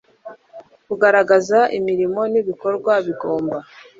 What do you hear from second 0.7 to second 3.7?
kugaragaza imirimo n ibikorwa bigomba